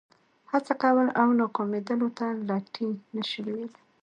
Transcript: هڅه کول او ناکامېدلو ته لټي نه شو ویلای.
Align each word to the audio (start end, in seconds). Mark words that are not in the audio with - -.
هڅه 0.51 0.73
کول 0.81 1.07
او 1.21 1.27
ناکامېدلو 1.39 2.09
ته 2.17 2.25
لټي 2.47 2.89
نه 3.15 3.23
شو 3.29 3.41
ویلای. 3.45 3.67